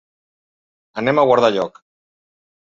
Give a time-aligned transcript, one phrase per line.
[1.03, 1.81] Anem a guardar lloc.